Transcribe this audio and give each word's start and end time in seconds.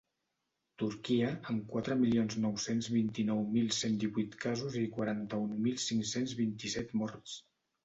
Turquia, 0.83 1.27
amb 1.51 1.67
quatre 1.73 1.97
milions 1.99 2.37
nou-cents 2.45 2.89
vint-i-nou 2.95 3.45
mil 3.59 3.69
cent 3.81 3.99
divuit 4.05 4.39
casos 4.47 4.81
i 4.83 4.89
quaranta-un 4.99 5.55
mil 5.69 5.81
cinc-cents 5.87 6.37
vint-i-set 6.43 7.01
morts. 7.05 7.39